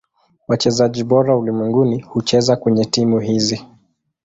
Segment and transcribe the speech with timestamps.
[0.47, 3.67] Wachezaji bora ulimwenguni hucheza kwenye timu hizi.